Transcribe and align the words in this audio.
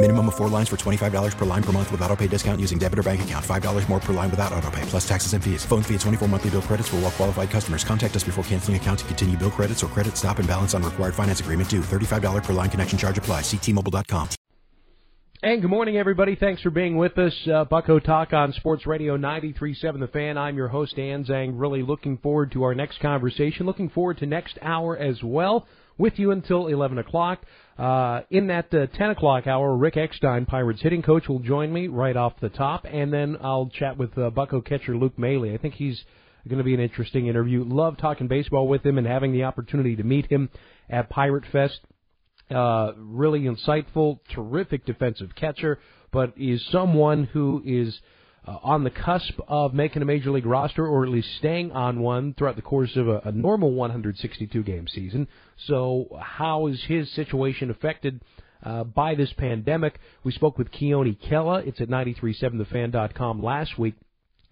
Minimum 0.00 0.28
of 0.28 0.36
four 0.36 0.48
lines 0.48 0.68
for 0.68 0.76
$25 0.76 1.36
per 1.36 1.44
line 1.44 1.62
per 1.62 1.72
month 1.72 1.90
with 1.90 2.00
auto 2.02 2.14
pay 2.14 2.28
discount 2.28 2.60
using 2.60 2.78
debit 2.78 3.00
or 3.00 3.02
bank 3.02 3.22
account. 3.22 3.44
$5 3.44 3.88
more 3.88 3.98
per 3.98 4.12
line 4.12 4.30
without 4.30 4.52
auto 4.52 4.70
pay, 4.70 4.82
plus 4.82 5.06
taxes 5.08 5.32
and 5.32 5.42
fees. 5.42 5.64
Phone 5.64 5.82
fee 5.82 5.94
at 5.94 6.00
24 6.02 6.28
monthly 6.28 6.50
bill 6.50 6.62
credits 6.62 6.88
for 6.88 6.96
all 6.96 7.02
well 7.02 7.10
qualified 7.10 7.50
customers. 7.50 7.82
Contact 7.82 8.14
us 8.14 8.22
before 8.22 8.44
canceling 8.44 8.76
account 8.76 9.00
to 9.00 9.04
continue 9.06 9.36
bill 9.36 9.50
credits 9.50 9.82
or 9.82 9.88
credit 9.88 10.16
stop 10.16 10.38
and 10.38 10.46
balance 10.46 10.72
on 10.72 10.84
required 10.84 11.16
finance 11.16 11.40
agreement 11.40 11.68
due. 11.68 11.80
$35 11.80 12.44
per 12.44 12.52
line 12.52 12.70
connection 12.70 12.96
charge 12.96 13.18
apply. 13.18 13.40
Ctmobile.com. 13.40 14.28
And 15.42 15.62
good 15.62 15.70
morning, 15.70 15.96
everybody. 15.96 16.36
Thanks 16.36 16.62
for 16.62 16.70
being 16.70 16.96
with 16.96 17.18
us. 17.18 17.34
Uh, 17.52 17.64
Bucco 17.64 17.98
Talk 17.98 18.32
on 18.32 18.52
Sports 18.52 18.86
Radio 18.86 19.16
93.7 19.16 19.98
The 19.98 20.08
Fan. 20.08 20.38
I'm 20.38 20.56
your 20.56 20.68
host, 20.68 20.94
Dan 20.94 21.24
Zang. 21.24 21.52
Really 21.54 21.82
looking 21.82 22.18
forward 22.18 22.52
to 22.52 22.62
our 22.62 22.74
next 22.74 23.00
conversation. 23.00 23.66
Looking 23.66 23.88
forward 23.88 24.18
to 24.18 24.26
next 24.26 24.58
hour 24.62 24.96
as 24.96 25.22
well 25.24 25.66
with 25.98 26.18
you 26.18 26.30
until 26.30 26.68
11 26.68 26.98
o'clock. 26.98 27.42
Uh, 27.76 28.22
in 28.30 28.46
that 28.48 28.72
uh, 28.72 28.86
10 28.86 29.10
o'clock 29.10 29.46
hour, 29.46 29.76
Rick 29.76 29.96
Eckstein, 29.96 30.46
Pirates 30.46 30.80
hitting 30.80 31.02
coach, 31.02 31.28
will 31.28 31.38
join 31.40 31.72
me 31.72 31.88
right 31.88 32.16
off 32.16 32.34
the 32.40 32.48
top, 32.48 32.86
and 32.90 33.12
then 33.12 33.36
I'll 33.40 33.68
chat 33.68 33.98
with 33.98 34.16
uh, 34.18 34.30
Bucco 34.30 34.60
catcher 34.60 34.96
Luke 34.96 35.18
Maile. 35.18 35.52
I 35.52 35.58
think 35.58 35.74
he's 35.74 36.02
going 36.48 36.58
to 36.58 36.64
be 36.64 36.74
an 36.74 36.80
interesting 36.80 37.26
interview. 37.26 37.64
Love 37.64 37.98
talking 37.98 38.26
baseball 38.26 38.66
with 38.66 38.84
him 38.84 38.98
and 38.98 39.06
having 39.06 39.32
the 39.32 39.44
opportunity 39.44 39.96
to 39.96 40.02
meet 40.02 40.26
him 40.30 40.48
at 40.88 41.10
Pirate 41.10 41.44
Fest. 41.52 41.80
Uh, 42.50 42.92
really 42.96 43.40
insightful, 43.40 44.20
terrific 44.34 44.86
defensive 44.86 45.34
catcher, 45.34 45.78
but 46.10 46.32
is 46.36 46.64
someone 46.72 47.24
who 47.24 47.62
is 47.64 48.00
uh, 48.48 48.58
on 48.62 48.82
the 48.82 48.90
cusp 48.90 49.38
of 49.46 49.74
making 49.74 50.00
a 50.00 50.06
major 50.06 50.30
league 50.30 50.46
roster 50.46 50.86
or 50.86 51.04
at 51.04 51.10
least 51.10 51.28
staying 51.36 51.70
on 51.72 52.00
one 52.00 52.32
throughout 52.32 52.56
the 52.56 52.62
course 52.62 52.96
of 52.96 53.06
a, 53.06 53.20
a 53.24 53.32
normal 53.32 53.72
162 53.72 54.62
game 54.62 54.88
season. 54.88 55.28
So, 55.66 56.18
how 56.18 56.66
is 56.68 56.82
his 56.84 57.12
situation 57.12 57.70
affected? 57.70 58.20
Uh, 58.60 58.82
by 58.82 59.14
this 59.14 59.32
pandemic, 59.34 60.00
we 60.24 60.32
spoke 60.32 60.58
with 60.58 60.70
Keone 60.72 61.16
Kela. 61.20 61.64
It's 61.66 61.80
at 61.80 61.88
937thefan.com 61.88 63.40
last 63.42 63.78
week 63.78 63.94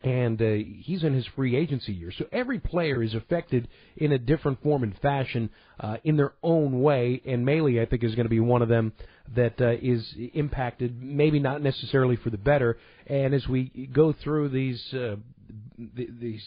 and 0.07 0.41
uh, 0.41 0.53
he's 0.83 1.03
in 1.03 1.15
his 1.15 1.27
free 1.35 1.57
agency 1.57 1.93
year. 1.93 2.13
So 2.17 2.27
every 2.31 2.61
player 2.61 3.03
is 3.03 3.13
affected 3.13 3.67
in 3.97 4.13
a 4.13 4.19
different 4.19 4.63
form 4.63 4.85
and 4.85 4.97
fashion 5.01 5.51
uh, 5.81 5.97
in 6.05 6.17
their 6.17 6.33
own 6.45 6.81
way, 6.81 7.21
and 7.27 7.45
Maile, 7.45 7.81
I 7.81 7.87
think, 7.87 8.05
is 8.05 8.15
going 8.15 8.27
to 8.27 8.31
be 8.31 8.39
one 8.39 8.63
of 8.63 8.69
them 8.69 8.93
that 9.35 9.61
uh, 9.61 9.73
is 9.83 10.15
impacted, 10.33 11.03
maybe 11.03 11.41
not 11.41 11.61
necessarily 11.61 12.15
for 12.15 12.31
the 12.31 12.39
better. 12.39 12.79
And 13.09 13.35
as 13.35 13.49
we 13.49 13.91
go 13.93 14.13
through 14.13 14.51
these 14.51 14.95
uh, 14.95 15.17
these 15.97 16.45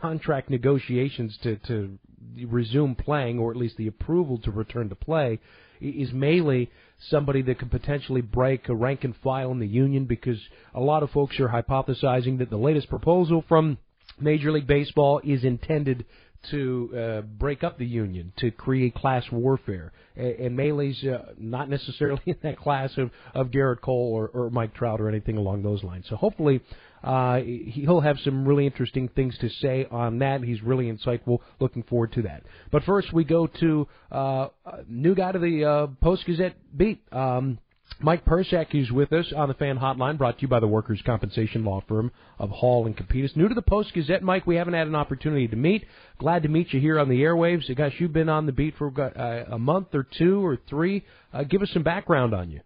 contract 0.00 0.48
negotiations 0.48 1.36
to 1.42 1.56
to 1.56 1.98
resume 2.46 2.94
playing, 2.94 3.40
or 3.40 3.50
at 3.50 3.56
least 3.56 3.76
the 3.76 3.88
approval 3.88 4.38
to 4.38 4.52
return 4.52 4.88
to 4.90 4.94
play, 4.94 5.40
is 5.80 6.12
Maile 6.12 6.66
somebody 7.10 7.42
that 7.42 7.58
could 7.58 7.70
potentially 7.70 8.20
break 8.20 8.68
a 8.68 8.74
rank 8.74 9.04
and 9.04 9.14
file 9.16 9.52
in 9.52 9.60
the 9.60 9.66
union 9.66 10.04
because 10.04 10.38
a 10.74 10.80
lot 10.80 11.02
of 11.02 11.10
folks 11.10 11.38
are 11.38 11.48
hypothesizing 11.48 12.38
that 12.38 12.50
the 12.50 12.56
latest 12.56 12.88
proposal 12.88 13.44
from 13.48 13.78
Major 14.20 14.50
League 14.50 14.66
Baseball 14.66 15.20
is 15.22 15.44
intended 15.44 16.04
to 16.50 16.90
uh, 16.96 17.20
break 17.22 17.64
up 17.64 17.78
the 17.78 17.86
union, 17.86 18.32
to 18.38 18.50
create 18.50 18.94
class 18.94 19.24
warfare. 19.30 19.92
And, 20.16 20.34
and 20.34 20.56
Maile's 20.56 21.02
uh, 21.04 21.32
not 21.38 21.68
necessarily 21.68 22.22
in 22.26 22.36
that 22.42 22.58
class 22.58 22.96
of, 22.96 23.10
of 23.34 23.50
Gerrit 23.50 23.80
Cole 23.80 24.12
or, 24.14 24.28
or 24.28 24.50
Mike 24.50 24.74
Trout 24.74 25.00
or 25.00 25.08
anything 25.08 25.36
along 25.36 25.62
those 25.62 25.82
lines. 25.82 26.06
So 26.08 26.16
hopefully 26.16 26.60
uh, 27.02 27.40
he'll 27.40 28.00
have 28.00 28.18
some 28.20 28.46
really 28.46 28.66
interesting 28.66 29.08
things 29.08 29.36
to 29.38 29.48
say 29.48 29.86
on 29.90 30.18
that. 30.20 30.42
He's 30.42 30.62
really 30.62 30.90
insightful. 30.90 31.38
Looking 31.60 31.82
forward 31.84 32.12
to 32.12 32.22
that. 32.22 32.42
But 32.70 32.84
first, 32.84 33.12
we 33.12 33.24
go 33.24 33.46
to 33.46 33.88
uh, 34.10 34.48
new 34.88 35.14
guy 35.14 35.32
to 35.32 35.38
the 35.38 35.64
uh, 35.64 35.86
Post 36.00 36.26
Gazette 36.26 36.56
beat. 36.76 37.02
Um, 37.12 37.58
Mike 38.00 38.24
Persak 38.24 38.74
is 38.80 38.92
with 38.92 39.12
us 39.12 39.32
on 39.36 39.48
the 39.48 39.54
fan 39.54 39.76
hotline, 39.76 40.16
brought 40.16 40.38
to 40.38 40.42
you 40.42 40.48
by 40.48 40.60
the 40.60 40.68
workers' 40.68 41.02
compensation 41.04 41.64
law 41.64 41.82
firm 41.88 42.12
of 42.38 42.48
Hall 42.48 42.86
and 42.86 42.96
Capitas. 42.96 43.34
New 43.34 43.48
to 43.48 43.54
the 43.54 43.62
Post 43.62 43.92
Gazette, 43.92 44.22
Mike. 44.22 44.46
We 44.46 44.54
haven't 44.54 44.74
had 44.74 44.86
an 44.86 44.94
opportunity 44.94 45.48
to 45.48 45.56
meet. 45.56 45.84
Glad 46.18 46.44
to 46.44 46.48
meet 46.48 46.72
you 46.72 46.80
here 46.80 47.00
on 47.00 47.08
the 47.08 47.22
airwaves. 47.22 47.74
Gosh, 47.74 47.94
you've 47.98 48.12
been 48.12 48.28
on 48.28 48.46
the 48.46 48.52
beat 48.52 48.74
for 48.76 48.92
uh, 49.00 49.52
a 49.52 49.58
month 49.58 49.88
or 49.94 50.06
two 50.16 50.44
or 50.46 50.58
three. 50.68 51.04
Uh, 51.32 51.42
give 51.42 51.60
us 51.60 51.70
some 51.72 51.82
background 51.82 52.34
on 52.34 52.52
you. 52.52 52.60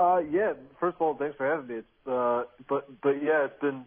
Uh, 0.00 0.18
yeah. 0.30 0.54
First 0.80 0.96
of 0.96 1.02
all, 1.02 1.16
thanks 1.16 1.36
for 1.36 1.46
having 1.46 1.68
me. 1.68 1.74
It's, 1.74 2.08
uh, 2.08 2.44
but 2.68 2.88
but 3.02 3.22
yeah, 3.22 3.44
it's 3.44 3.60
been 3.60 3.84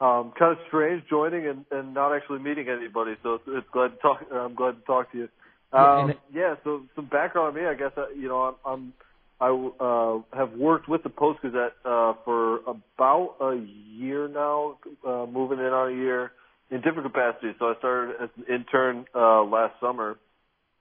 um, 0.00 0.32
kind 0.36 0.52
of 0.52 0.58
strange 0.66 1.04
joining 1.08 1.46
and, 1.46 1.64
and 1.70 1.94
not 1.94 2.16
actually 2.16 2.40
meeting 2.40 2.66
anybody. 2.68 3.14
So 3.22 3.34
it's, 3.34 3.44
it's 3.46 3.66
glad 3.72 3.88
to 3.88 3.96
talk. 3.98 4.20
I'm 4.32 4.54
glad 4.54 4.72
to 4.72 4.82
talk 4.86 5.12
to 5.12 5.18
you. 5.18 5.28
Um, 5.72 6.14
yeah. 6.34 6.56
So 6.64 6.82
some 6.96 7.06
background 7.06 7.56
on 7.56 7.62
me, 7.62 7.68
I 7.68 7.74
guess. 7.74 7.92
Uh, 7.96 8.08
you 8.18 8.26
know, 8.26 8.40
I'm, 8.40 8.54
I'm 8.64 8.92
I 9.40 9.48
uh, 9.48 10.36
have 10.36 10.52
worked 10.52 10.88
with 10.88 11.02
the 11.02 11.08
Post 11.08 11.40
Gazette 11.42 11.72
uh, 11.84 12.14
for 12.24 12.60
about 12.66 13.36
a 13.40 13.56
year 13.56 14.28
now, 14.28 14.78
uh, 15.06 15.26
moving 15.26 15.58
in 15.58 15.66
on 15.66 15.92
a 15.92 15.96
year 15.96 16.32
in 16.70 16.78
different 16.78 17.04
capacities. 17.04 17.54
So 17.58 17.66
I 17.66 17.74
started 17.78 18.16
as 18.22 18.28
an 18.36 18.54
intern 18.54 19.06
uh, 19.14 19.42
last 19.44 19.74
summer. 19.80 20.18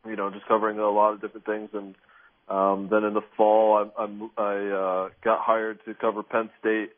You 0.05 0.15
know, 0.15 0.29
just 0.29 0.47
covering 0.47 0.79
a 0.79 0.89
lot 0.89 1.13
of 1.13 1.21
different 1.21 1.45
things 1.45 1.69
and 1.73 1.93
um, 2.49 2.87
then 2.89 3.03
in 3.03 3.13
the 3.13 3.21
fall, 3.37 3.91
I, 3.95 4.03
I, 4.03 4.43
I 4.43 4.55
uh, 5.05 5.09
got 5.23 5.39
hired 5.41 5.79
to 5.85 5.93
cover 5.93 6.23
Penn 6.23 6.49
State 6.59 6.89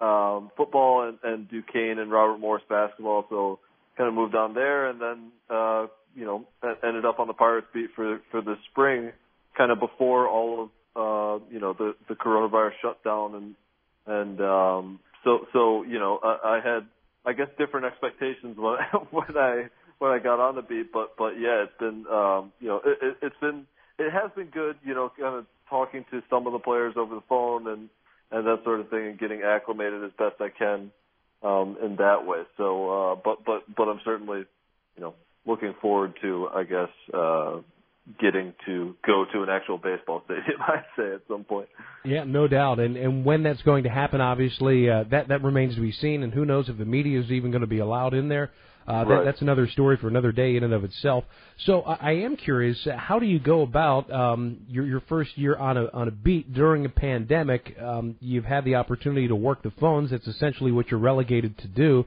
um, 0.00 0.50
football 0.56 1.06
and, 1.06 1.18
and 1.22 1.48
Duquesne 1.48 1.98
and 1.98 2.10
Robert 2.10 2.38
Morris 2.38 2.64
basketball. 2.68 3.26
So 3.28 3.58
kind 3.98 4.08
of 4.08 4.14
moved 4.14 4.34
on 4.34 4.54
there, 4.54 4.88
and 4.88 5.00
then 5.00 5.32
uh, 5.50 5.86
you 6.16 6.24
know 6.24 6.46
ended 6.82 7.04
up 7.04 7.20
on 7.20 7.26
the 7.26 7.34
Pirates 7.34 7.66
beat 7.74 7.90
for 7.94 8.20
for 8.30 8.40
the 8.40 8.56
spring, 8.70 9.12
kind 9.56 9.70
of 9.70 9.78
before 9.78 10.26
all 10.26 10.62
of 10.64 10.68
uh, 10.96 11.38
you 11.50 11.60
know 11.60 11.72
the 11.72 11.94
the 12.08 12.14
coronavirus 12.14 12.72
shutdown 12.82 13.34
and 13.34 13.54
and 14.06 14.40
um, 14.40 15.00
so 15.24 15.46
so 15.52 15.82
you 15.82 15.98
know 15.98 16.18
I, 16.22 16.58
I 16.58 16.60
had 16.64 16.86
I 17.24 17.32
guess 17.32 17.48
different 17.58 17.86
expectations 17.86 18.56
when 18.58 18.76
when 19.10 19.36
I 19.36 19.68
when 19.98 20.10
I 20.10 20.18
got 20.18 20.40
on 20.40 20.56
the 20.56 20.62
beat, 20.62 20.92
but 20.92 21.16
but 21.16 21.32
yeah, 21.38 21.64
it's 21.64 21.78
been 21.78 22.06
um, 22.10 22.52
you 22.60 22.68
know 22.68 22.80
it, 22.84 22.98
it, 23.00 23.16
it's 23.22 23.36
been 23.40 23.66
it 23.98 24.10
has 24.10 24.30
been 24.34 24.48
good, 24.48 24.76
you 24.84 24.94
know, 24.94 25.10
kind 25.18 25.36
of 25.36 25.46
talking 25.70 26.04
to 26.10 26.22
some 26.28 26.46
of 26.46 26.52
the 26.52 26.58
players 26.58 26.94
over 26.96 27.14
the 27.14 27.22
phone 27.28 27.68
and 27.68 27.88
and 28.30 28.46
that 28.46 28.64
sort 28.64 28.80
of 28.80 28.88
thing, 28.88 29.06
and 29.06 29.18
getting 29.18 29.42
acclimated 29.42 30.02
as 30.02 30.10
best 30.18 30.40
I 30.40 30.48
can 30.48 30.90
um, 31.42 31.76
in 31.82 31.96
that 31.96 32.26
way. 32.26 32.42
So, 32.56 33.12
uh, 33.12 33.14
but 33.22 33.44
but 33.44 33.62
but 33.74 33.84
I'm 33.84 34.00
certainly, 34.04 34.44
you 34.96 35.02
know, 35.02 35.14
looking 35.46 35.74
forward 35.80 36.14
to, 36.22 36.48
I 36.52 36.64
guess, 36.64 36.88
uh, 37.12 37.58
getting 38.20 38.52
to 38.66 38.94
go 39.06 39.24
to 39.32 39.42
an 39.42 39.48
actual 39.48 39.78
baseball 39.78 40.22
stadium. 40.26 40.60
I'd 40.68 40.84
say 40.96 41.14
at 41.14 41.22
some 41.28 41.44
point. 41.44 41.68
Yeah, 42.04 42.24
no 42.24 42.46
doubt. 42.48 42.78
And 42.78 42.96
and 42.96 43.24
when 43.24 43.42
that's 43.42 43.62
going 43.62 43.84
to 43.84 43.90
happen, 43.90 44.20
obviously, 44.20 44.90
uh, 44.90 45.04
that 45.10 45.28
that 45.28 45.42
remains 45.42 45.74
to 45.76 45.80
be 45.80 45.92
seen. 45.92 46.22
And 46.22 46.32
who 46.32 46.44
knows 46.44 46.68
if 46.68 46.78
the 46.78 46.84
media 46.84 47.20
is 47.20 47.30
even 47.30 47.50
going 47.50 47.62
to 47.62 47.66
be 47.66 47.78
allowed 47.78 48.14
in 48.14 48.28
there. 48.28 48.50
Uh, 48.86 49.04
that, 49.04 49.10
right. 49.10 49.24
That's 49.24 49.40
another 49.40 49.66
story 49.68 49.96
for 49.96 50.08
another 50.08 50.30
day 50.30 50.56
in 50.56 50.64
and 50.64 50.74
of 50.74 50.84
itself. 50.84 51.24
So 51.64 51.80
I, 51.82 51.94
I 51.94 52.12
am 52.16 52.36
curious, 52.36 52.86
how 52.96 53.18
do 53.18 53.24
you 53.24 53.38
go 53.38 53.62
about 53.62 54.12
um, 54.12 54.58
your 54.68 54.84
your 54.84 55.00
first 55.08 55.38
year 55.38 55.56
on 55.56 55.78
a 55.78 55.86
on 55.92 56.08
a 56.08 56.10
beat 56.10 56.52
during 56.52 56.84
a 56.84 56.90
pandemic? 56.90 57.74
Um, 57.80 58.16
you've 58.20 58.44
had 58.44 58.64
the 58.64 58.74
opportunity 58.74 59.28
to 59.28 59.36
work 59.36 59.62
the 59.62 59.72
phones. 59.80 60.10
That's 60.10 60.26
essentially 60.26 60.72
what 60.72 60.90
you're 60.90 61.00
relegated 61.00 61.56
to 61.58 61.68
do. 61.68 62.04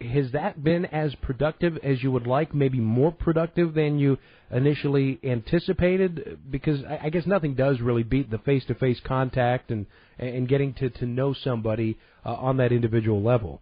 Has 0.00 0.30
that 0.32 0.62
been 0.62 0.84
as 0.86 1.14
productive 1.16 1.76
as 1.82 2.02
you 2.02 2.12
would 2.12 2.26
like? 2.26 2.54
Maybe 2.54 2.78
more 2.78 3.10
productive 3.10 3.74
than 3.74 3.98
you 3.98 4.18
initially 4.50 5.18
anticipated? 5.24 6.38
Because 6.48 6.84
I, 6.84 7.06
I 7.06 7.10
guess 7.10 7.26
nothing 7.26 7.54
does 7.54 7.80
really 7.80 8.04
beat 8.04 8.30
the 8.30 8.38
face-to-face 8.38 9.00
contact 9.04 9.70
and 9.70 9.86
and 10.18 10.48
getting 10.48 10.74
to 10.74 10.90
to 10.90 11.06
know 11.06 11.32
somebody 11.34 11.98
uh, 12.24 12.34
on 12.34 12.58
that 12.58 12.70
individual 12.70 13.22
level. 13.22 13.60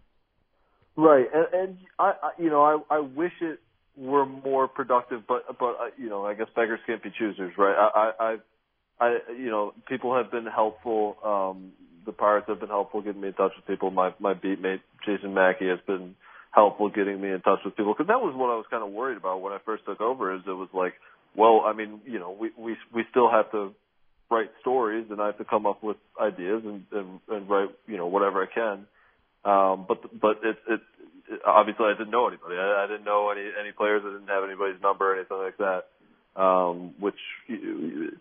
Right, 0.95 1.25
and, 1.33 1.47
and 1.53 1.77
I, 1.97 2.13
I, 2.21 2.31
you 2.37 2.49
know, 2.49 2.61
I, 2.89 2.95
I 2.95 2.99
wish 2.99 3.31
it 3.41 3.59
were 3.95 4.25
more 4.25 4.67
productive, 4.67 5.23
but 5.27 5.45
but 5.59 5.77
uh, 5.79 5.89
you 5.97 6.09
know, 6.09 6.25
I 6.25 6.33
guess 6.33 6.47
beggars 6.55 6.79
can't 6.85 7.01
be 7.01 7.11
choosers, 7.17 7.53
right? 7.57 7.75
I, 7.75 8.11
I, 8.19 8.35
I, 8.99 9.17
you 9.37 9.49
know, 9.49 9.73
people 9.87 10.15
have 10.15 10.31
been 10.31 10.45
helpful. 10.45 11.17
Um, 11.23 11.71
the 12.05 12.11
Pirates 12.11 12.47
have 12.47 12.59
been 12.59 12.69
helpful 12.69 13.01
getting 13.01 13.21
me 13.21 13.29
in 13.29 13.33
touch 13.33 13.51
with 13.55 13.65
people. 13.67 13.91
My 13.91 14.13
my 14.19 14.33
beat 14.33 14.61
mate 14.61 14.81
Jason 15.05 15.33
Mackey 15.33 15.67
has 15.67 15.79
been 15.85 16.15
helpful 16.51 16.89
getting 16.89 17.19
me 17.19 17.31
in 17.31 17.41
touch 17.41 17.59
with 17.63 17.75
people 17.75 17.93
because 17.93 18.07
that 18.07 18.21
was 18.21 18.35
what 18.35 18.49
I 18.49 18.55
was 18.55 18.65
kind 18.69 18.83
of 18.83 18.91
worried 18.91 19.17
about 19.17 19.41
when 19.41 19.53
I 19.53 19.59
first 19.65 19.85
took 19.85 20.01
over. 20.01 20.35
Is 20.35 20.41
it 20.45 20.51
was 20.51 20.69
like, 20.73 20.93
well, 21.35 21.61
I 21.65 21.73
mean, 21.73 22.01
you 22.05 22.19
know, 22.19 22.31
we 22.31 22.51
we 22.57 22.75
we 22.93 23.03
still 23.09 23.29
have 23.29 23.51
to 23.51 23.73
write 24.29 24.49
stories 24.61 25.07
and 25.09 25.21
I 25.21 25.27
have 25.27 25.37
to 25.39 25.45
come 25.45 25.65
up 25.65 25.83
with 25.83 25.97
ideas 26.19 26.63
and 26.65 26.85
and, 26.91 27.19
and 27.29 27.49
write 27.49 27.69
you 27.87 27.97
know 27.97 28.07
whatever 28.07 28.43
I 28.43 28.47
can. 28.53 28.87
Um, 29.43 29.85
but 29.87 30.01
but 30.19 30.37
it, 30.43 30.57
it 30.67 30.81
it 31.29 31.41
obviously 31.45 31.85
I 31.85 31.97
didn't 31.97 32.11
know 32.11 32.27
anybody. 32.27 32.55
I, 32.55 32.85
I 32.85 32.87
didn't 32.87 33.05
know 33.05 33.31
any 33.31 33.47
any 33.59 33.71
players. 33.71 34.03
I 34.05 34.13
didn't 34.13 34.27
have 34.27 34.43
anybody's 34.43 34.81
number 34.81 35.11
or 35.11 35.15
anything 35.15 35.37
like 35.37 35.57
that. 35.57 35.87
Um, 36.33 36.93
which 36.97 37.19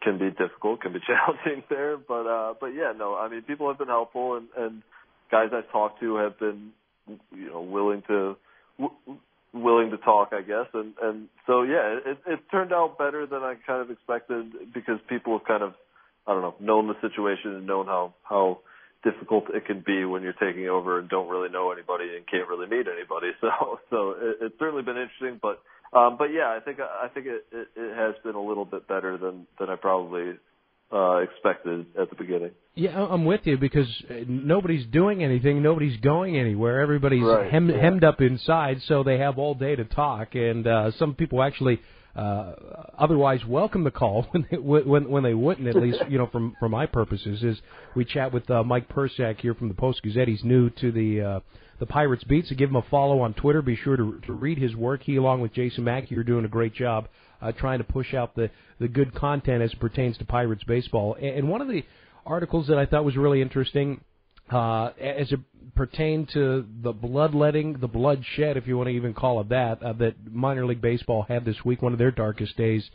can 0.02 0.18
be 0.18 0.30
difficult, 0.30 0.80
can 0.80 0.92
be 0.92 0.98
challenging 1.06 1.62
there, 1.70 1.96
but 1.96 2.26
uh, 2.26 2.54
but 2.60 2.74
yeah, 2.74 2.92
no, 2.96 3.14
I 3.14 3.28
mean 3.28 3.42
people 3.42 3.68
have 3.68 3.78
been 3.78 3.86
helpful 3.86 4.36
and, 4.36 4.48
and 4.58 4.82
guys 5.30 5.50
I've 5.52 5.70
talked 5.70 6.00
to 6.00 6.16
have 6.16 6.38
been 6.38 6.72
you 7.06 7.50
know 7.50 7.60
willing 7.60 8.02
to 8.08 8.36
w- 8.78 9.18
willing 9.52 9.90
to 9.90 9.96
talk, 9.98 10.30
I 10.32 10.42
guess, 10.42 10.66
and 10.74 10.94
and 11.00 11.28
so 11.46 11.62
yeah, 11.62 11.98
it 12.04 12.18
it 12.26 12.40
turned 12.50 12.72
out 12.72 12.98
better 12.98 13.26
than 13.26 13.42
I 13.42 13.54
kind 13.66 13.80
of 13.80 13.90
expected 13.90 14.72
because 14.74 14.98
people 15.08 15.38
have 15.38 15.46
kind 15.46 15.62
of 15.62 15.74
I 16.26 16.32
don't 16.32 16.42
know 16.42 16.54
known 16.60 16.88
the 16.88 16.94
situation 17.00 17.54
and 17.54 17.66
known 17.66 17.86
how 17.86 18.14
how 18.22 18.58
difficult 19.02 19.44
it 19.54 19.66
can 19.66 19.82
be 19.86 20.04
when 20.04 20.22
you're 20.22 20.34
taking 20.34 20.68
over 20.68 20.98
and 20.98 21.08
don't 21.08 21.28
really 21.28 21.48
know 21.48 21.72
anybody 21.72 22.04
and 22.16 22.26
can't 22.26 22.48
really 22.48 22.66
meet 22.66 22.86
anybody. 22.86 23.32
So 23.40 23.78
so 23.90 24.10
it, 24.20 24.36
it's 24.42 24.58
certainly 24.58 24.82
been 24.82 24.96
interesting, 24.96 25.40
but 25.40 25.62
um, 25.96 26.16
but 26.18 26.26
yeah, 26.26 26.56
I 26.56 26.60
think 26.64 26.78
I 26.80 27.08
think 27.08 27.26
it, 27.26 27.46
it, 27.52 27.68
it 27.76 27.96
has 27.96 28.14
been 28.22 28.34
a 28.34 28.42
little 28.42 28.64
bit 28.64 28.86
better 28.86 29.18
than 29.18 29.46
than 29.58 29.70
I 29.70 29.76
probably 29.76 30.34
uh, 30.92 31.18
expected 31.18 31.86
at 32.00 32.10
the 32.10 32.16
beginning. 32.16 32.50
Yeah, 32.74 33.02
I'm 33.02 33.24
with 33.24 33.42
you 33.44 33.58
because 33.58 33.88
uh, 34.08 34.14
nobody's 34.26 34.86
doing 34.86 35.22
anything, 35.22 35.62
nobody's 35.62 35.98
going 36.00 36.36
anywhere. 36.36 36.80
Everybody's 36.80 37.22
right, 37.22 37.50
hem- 37.50 37.68
yeah. 37.68 37.80
hemmed 37.80 38.04
up 38.04 38.20
inside, 38.20 38.78
so 38.86 39.02
they 39.02 39.18
have 39.18 39.38
all 39.38 39.54
day 39.54 39.76
to 39.76 39.84
talk. 39.84 40.34
And 40.34 40.66
uh, 40.66 40.90
some 40.98 41.14
people 41.14 41.42
actually 41.42 41.80
uh, 42.16 42.52
otherwise 42.98 43.44
welcome 43.46 43.84
the 43.84 43.90
call 43.90 44.26
when 44.30 44.46
they, 44.50 44.56
when 44.58 45.08
when 45.08 45.22
they 45.22 45.34
wouldn't. 45.34 45.68
At 45.68 45.76
least 45.76 45.98
you 46.08 46.18
know 46.18 46.26
from 46.26 46.54
for 46.58 46.68
my 46.68 46.86
purposes 46.86 47.42
is 47.42 47.60
we 47.94 48.04
chat 48.04 48.32
with 48.32 48.50
uh, 48.50 48.62
Mike 48.62 48.88
Persak 48.88 49.40
here 49.40 49.54
from 49.54 49.68
the 49.68 49.74
Post 49.74 50.02
Gazette. 50.02 50.28
He's 50.28 50.44
new 50.44 50.70
to 50.70 50.92
the. 50.92 51.20
Uh, 51.20 51.40
the 51.78 51.86
Pirates 51.86 52.24
beat. 52.24 52.46
So 52.46 52.54
give 52.54 52.68
him 52.68 52.76
a 52.76 52.82
follow 52.90 53.20
on 53.20 53.32
Twitter. 53.32 53.62
Be 53.62 53.74
sure 53.74 53.96
to, 53.96 54.20
to 54.26 54.34
read 54.34 54.58
his 54.58 54.76
work. 54.76 55.02
He, 55.02 55.16
along 55.16 55.40
with 55.40 55.54
Jason 55.54 55.84
Mackey, 55.84 56.14
are 56.14 56.22
doing 56.22 56.44
a 56.44 56.48
great 56.48 56.74
job 56.74 57.08
uh, 57.40 57.52
trying 57.52 57.78
to 57.78 57.84
push 57.84 58.12
out 58.14 58.34
the 58.36 58.50
the 58.78 58.88
good 58.88 59.14
content 59.14 59.62
as 59.62 59.72
it 59.72 59.80
pertains 59.80 60.16
to 60.18 60.24
Pirates 60.24 60.64
baseball. 60.64 61.14
And, 61.14 61.38
and 61.38 61.48
one 61.48 61.60
of 61.60 61.68
the 61.68 61.84
articles 62.26 62.68
that 62.68 62.78
I 62.78 62.86
thought 62.86 63.04
was 63.04 63.16
really 63.16 63.42
interesting. 63.42 64.02
Uh, 64.50 64.90
as 65.00 65.30
it 65.30 65.40
pertained 65.76 66.28
to 66.30 66.66
the 66.82 66.92
bloodletting, 66.92 67.74
the 67.74 67.88
bloodshed, 67.88 68.56
if 68.56 68.66
you 68.66 68.76
want 68.76 68.88
to 68.88 68.94
even 68.94 69.14
call 69.14 69.40
it 69.40 69.48
that, 69.48 69.82
uh, 69.82 69.92
that 69.92 70.14
minor 70.30 70.66
league 70.66 70.80
baseball 70.80 71.22
had 71.22 71.44
this 71.44 71.64
week, 71.64 71.80
one 71.82 71.92
of 71.92 71.98
their 71.98 72.10
darkest 72.10 72.56
days. 72.56 72.88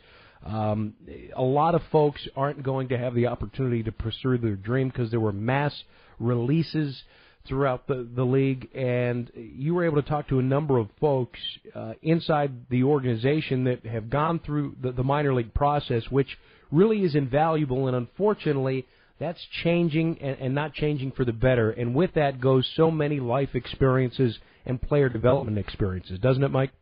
Um, 0.44 0.94
a 1.34 1.42
lot 1.42 1.74
of 1.74 1.82
folks 1.90 2.28
aren't 2.36 2.62
going 2.62 2.88
to 2.88 2.98
have 2.98 3.14
the 3.14 3.26
opportunity 3.26 3.82
to 3.82 3.92
pursue 3.92 4.38
their 4.38 4.54
dream 4.54 4.88
because 4.88 5.10
there 5.10 5.20
were 5.20 5.32
mass 5.32 5.74
releases 6.20 7.02
throughout 7.48 7.86
the, 7.86 8.06
the 8.14 8.24
league, 8.24 8.68
and 8.74 9.30
you 9.34 9.74
were 9.74 9.84
able 9.84 10.00
to 10.02 10.08
talk 10.08 10.28
to 10.28 10.38
a 10.38 10.42
number 10.42 10.78
of 10.78 10.88
folks 11.00 11.38
uh, 11.74 11.94
inside 12.02 12.68
the 12.68 12.82
organization 12.82 13.64
that 13.64 13.84
have 13.86 14.10
gone 14.10 14.38
through 14.40 14.76
the, 14.82 14.92
the 14.92 15.04
minor 15.04 15.32
league 15.32 15.54
process, 15.54 16.02
which 16.10 16.38
really 16.70 17.02
is 17.02 17.14
invaluable. 17.14 17.86
And 17.86 17.96
unfortunately, 17.96 18.86
that's 19.18 19.40
changing 19.62 20.18
and, 20.20 20.36
and 20.40 20.54
not 20.54 20.74
changing 20.74 21.12
for 21.12 21.24
the 21.24 21.32
better. 21.32 21.70
And 21.70 21.94
with 21.94 22.14
that 22.14 22.40
goes 22.40 22.68
so 22.76 22.90
many 22.90 23.20
life 23.20 23.50
experiences 23.54 24.38
and 24.64 24.80
player 24.80 25.08
development 25.08 25.58
experiences, 25.58 26.18
doesn't 26.18 26.42
it, 26.42 26.50
Mike? 26.50 26.72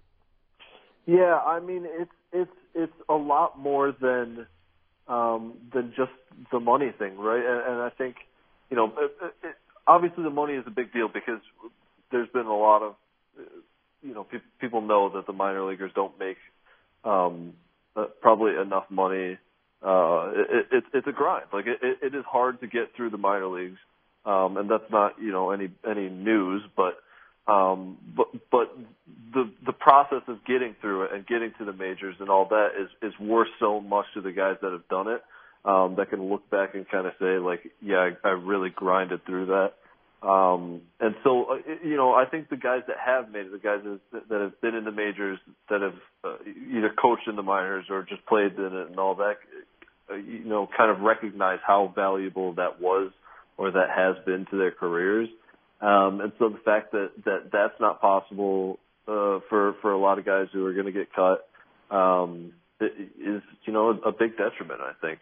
Yeah, 1.06 1.38
I 1.38 1.60
mean 1.60 1.84
it's 1.86 2.10
it's 2.32 2.50
it's 2.74 2.92
a 3.08 3.14
lot 3.14 3.58
more 3.58 3.92
than 3.92 4.46
um, 5.06 5.54
than 5.72 5.92
just 5.96 6.12
the 6.50 6.58
money 6.58 6.90
thing, 6.98 7.18
right? 7.18 7.44
And, 7.44 7.74
and 7.74 7.82
I 7.82 7.90
think 7.90 8.16
you 8.70 8.76
know 8.76 8.86
it, 8.96 9.12
it, 9.42 9.54
obviously 9.86 10.24
the 10.24 10.30
money 10.30 10.54
is 10.54 10.64
a 10.66 10.70
big 10.70 10.92
deal 10.92 11.08
because 11.12 11.40
there's 12.10 12.28
been 12.30 12.46
a 12.46 12.56
lot 12.56 12.82
of 12.82 12.94
you 14.02 14.14
know 14.14 14.24
pe- 14.24 14.38
people 14.60 14.80
know 14.80 15.10
that 15.14 15.26
the 15.26 15.32
minor 15.32 15.62
leaguers 15.64 15.92
don't 15.94 16.18
make 16.18 16.38
um 17.04 17.52
uh, 17.96 18.06
probably 18.20 18.52
enough 18.60 18.84
money 18.90 19.38
uh 19.84 20.30
it, 20.34 20.66
it 20.72 20.84
it's 20.94 21.06
a 21.06 21.12
grind 21.12 21.46
like 21.52 21.66
it, 21.66 21.78
it 22.02 22.14
is 22.14 22.24
hard 22.26 22.60
to 22.60 22.66
get 22.66 22.94
through 22.96 23.10
the 23.10 23.18
minor 23.18 23.46
leagues 23.46 23.78
um 24.24 24.56
and 24.56 24.70
that's 24.70 24.90
not 24.90 25.20
you 25.20 25.32
know 25.32 25.50
any 25.50 25.68
any 25.88 26.08
news 26.08 26.62
but 26.76 26.98
um 27.52 27.98
but 28.16 28.26
but 28.50 28.76
the 29.34 29.50
the 29.66 29.72
process 29.72 30.22
of 30.28 30.44
getting 30.46 30.74
through 30.80 31.02
it 31.04 31.12
and 31.12 31.26
getting 31.26 31.52
to 31.58 31.64
the 31.64 31.72
majors 31.72 32.16
and 32.20 32.30
all 32.30 32.46
that 32.48 32.68
is 32.80 32.88
is 33.02 33.18
worth 33.20 33.48
so 33.60 33.80
much 33.80 34.06
to 34.14 34.20
the 34.20 34.32
guys 34.32 34.56
that 34.62 34.72
have 34.72 34.88
done 34.88 35.08
it 35.08 35.22
um, 35.64 35.94
that 35.96 36.10
can 36.10 36.22
look 36.28 36.48
back 36.50 36.74
and 36.74 36.88
kind 36.88 37.06
of 37.06 37.14
say 37.18 37.38
like, 37.38 37.60
yeah, 37.80 38.10
I, 38.24 38.28
I 38.28 38.30
really 38.32 38.70
grinded 38.70 39.24
through 39.24 39.46
that. 39.46 39.72
Um, 40.26 40.82
and 41.00 41.14
so, 41.22 41.44
uh, 41.44 41.56
you 41.82 41.96
know, 41.96 42.14
I 42.14 42.24
think 42.24 42.48
the 42.48 42.56
guys 42.56 42.82
that 42.86 42.96
have 43.04 43.30
made 43.30 43.46
it, 43.46 43.52
the 43.52 43.58
guys 43.58 43.80
that, 43.84 44.28
that 44.28 44.40
have 44.40 44.60
been 44.60 44.74
in 44.74 44.84
the 44.84 44.92
majors, 44.92 45.38
that 45.68 45.82
have 45.82 45.94
uh, 46.22 46.36
either 46.46 46.90
coached 47.00 47.28
in 47.28 47.36
the 47.36 47.42
minors 47.42 47.86
or 47.90 48.02
just 48.02 48.24
played 48.26 48.54
in 48.56 48.64
it 48.64 48.88
and 48.88 48.98
all 48.98 49.14
that, 49.16 49.36
you 50.10 50.44
know, 50.44 50.68
kind 50.76 50.90
of 50.90 51.00
recognize 51.00 51.58
how 51.66 51.92
valuable 51.94 52.54
that 52.54 52.80
was 52.80 53.12
or 53.56 53.70
that 53.70 53.88
has 53.94 54.16
been 54.24 54.46
to 54.50 54.58
their 54.58 54.72
careers. 54.72 55.28
Um, 55.80 56.20
and 56.20 56.32
so 56.38 56.48
the 56.48 56.60
fact 56.64 56.92
that, 56.92 57.10
that 57.24 57.50
that's 57.52 57.74
not 57.80 58.00
possible, 58.00 58.78
uh, 59.06 59.40
for, 59.48 59.74
for 59.82 59.92
a 59.92 59.98
lot 59.98 60.18
of 60.18 60.24
guys 60.24 60.46
who 60.52 60.64
are 60.66 60.72
going 60.72 60.86
to 60.86 60.92
get 60.92 61.08
cut, 61.12 61.48
um, 61.94 62.52
is, 62.80 63.42
you 63.64 63.72
know, 63.72 63.90
a 63.90 64.12
big 64.12 64.36
detriment, 64.36 64.80
I 64.80 64.92
think 65.00 65.20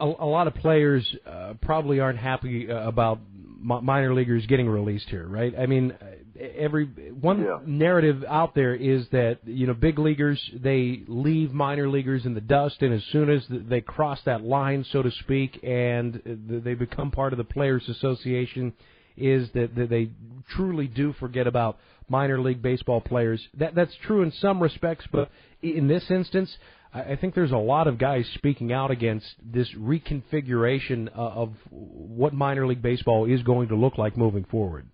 a, 0.00 0.04
a 0.04 0.26
lot 0.26 0.46
of 0.46 0.54
players 0.54 1.14
uh, 1.26 1.54
probably 1.62 2.00
aren't 2.00 2.18
happy 2.18 2.70
uh, 2.70 2.88
about 2.88 3.20
minor 3.64 4.12
leaguers 4.12 4.44
getting 4.46 4.68
released 4.68 5.08
here, 5.08 5.26
right? 5.26 5.54
I 5.58 5.66
mean, 5.66 5.92
uh, 5.92 6.44
every 6.58 6.84
one 6.84 7.42
yeah. 7.42 7.58
narrative 7.64 8.24
out 8.28 8.54
there 8.54 8.74
is 8.74 9.06
that 9.12 9.38
you 9.44 9.66
know 9.66 9.74
big 9.74 9.98
leaguers 9.98 10.40
they 10.54 11.02
leave 11.06 11.52
minor 11.52 11.88
leaguers 11.88 12.26
in 12.26 12.34
the 12.34 12.40
dust, 12.40 12.82
and 12.82 12.92
as 12.92 13.02
soon 13.10 13.30
as 13.30 13.42
they 13.48 13.80
cross 13.80 14.20
that 14.26 14.42
line, 14.42 14.84
so 14.90 15.02
to 15.02 15.10
speak, 15.10 15.60
and 15.62 16.20
they 16.62 16.74
become 16.74 17.10
part 17.10 17.32
of 17.32 17.38
the 17.38 17.44
Players 17.44 17.88
Association, 17.88 18.72
is 19.16 19.48
that, 19.54 19.74
that 19.76 19.88
they 19.88 20.10
truly 20.50 20.86
do 20.86 21.14
forget 21.14 21.46
about 21.46 21.78
minor 22.08 22.40
league 22.40 22.60
baseball 22.60 23.00
players. 23.00 23.40
That 23.54 23.74
that's 23.74 23.94
true 24.06 24.22
in 24.22 24.32
some 24.32 24.62
respects, 24.62 25.06
but 25.10 25.30
in 25.62 25.88
this 25.88 26.10
instance, 26.10 26.54
I 26.94 27.16
think 27.16 27.34
there's 27.34 27.50
a 27.50 27.56
lot 27.56 27.88
of 27.88 27.98
guys 27.98 28.24
speaking 28.34 28.72
out 28.72 28.92
against 28.92 29.26
this 29.44 29.68
reconfiguration 29.76 31.08
uh, 31.08 31.20
of 31.20 31.54
what 31.70 32.32
minor 32.32 32.68
league 32.68 32.82
baseball 32.82 33.24
is 33.24 33.42
going 33.42 33.68
to 33.68 33.74
look 33.74 33.98
like 33.98 34.16
moving 34.16 34.44
forward. 34.44 34.86